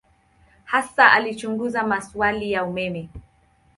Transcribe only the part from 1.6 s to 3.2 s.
maswali ya umeme.